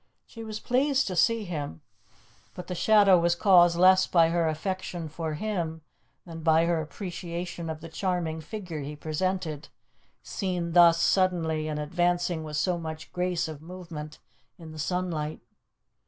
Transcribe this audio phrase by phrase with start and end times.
[0.25, 1.81] She was pleased to see him,
[2.55, 5.83] but the shadow was caused less by her affection for him
[6.25, 9.69] than by her appreciation of the charming figure he presented,
[10.23, 14.17] seen thus suddenly and advancing with so much grace of movement
[14.57, 15.41] in the sunlight.